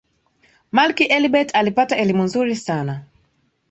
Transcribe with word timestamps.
malki 0.75 1.05
elibeth 1.15 1.55
alipata 1.59 1.95
elimu 1.97 2.23
nzuri 2.23 2.55
sana 2.55 2.93